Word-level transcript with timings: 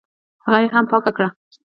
هغه 0.45 0.57
یې 0.63 0.67
هم 0.73 0.85
پاکه 0.91 1.11
کړه. 1.15 1.29